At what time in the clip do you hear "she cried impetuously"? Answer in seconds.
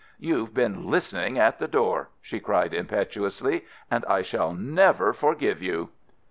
2.23-3.65